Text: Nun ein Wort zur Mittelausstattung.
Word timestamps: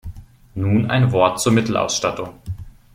Nun 0.55 0.89
ein 0.89 1.11
Wort 1.11 1.39
zur 1.39 1.51
Mittelausstattung. 1.53 2.33